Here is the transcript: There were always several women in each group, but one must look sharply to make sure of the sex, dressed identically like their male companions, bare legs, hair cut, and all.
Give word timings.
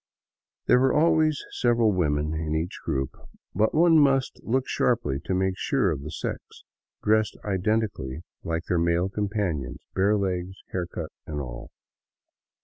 There 0.65 0.79
were 0.79 0.95
always 0.95 1.43
several 1.51 1.91
women 1.91 2.33
in 2.33 2.55
each 2.55 2.79
group, 2.83 3.11
but 3.53 3.75
one 3.75 3.99
must 3.99 4.39
look 4.43 4.67
sharply 4.67 5.19
to 5.25 5.35
make 5.35 5.53
sure 5.59 5.91
of 5.91 6.01
the 6.01 6.09
sex, 6.09 6.41
dressed 7.03 7.37
identically 7.45 8.23
like 8.43 8.63
their 8.63 8.79
male 8.79 9.09
companions, 9.09 9.77
bare 9.93 10.17
legs, 10.17 10.55
hair 10.71 10.87
cut, 10.87 11.11
and 11.27 11.39
all. 11.39 11.69